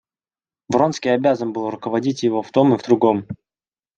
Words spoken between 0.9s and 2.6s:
обязан был руководить его в